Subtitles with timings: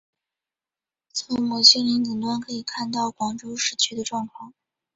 [1.13, 4.51] 从摩星岭顶端可以看到广州市区的状况。